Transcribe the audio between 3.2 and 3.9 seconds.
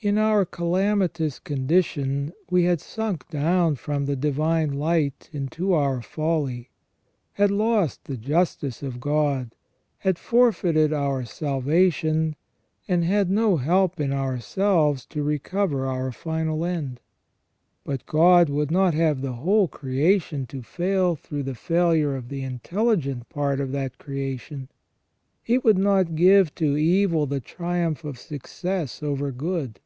down